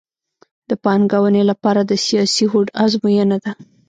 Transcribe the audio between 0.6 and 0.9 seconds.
د